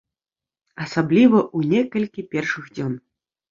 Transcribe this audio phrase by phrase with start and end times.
[0.85, 2.93] Асабліва ў некалькі першых дзён.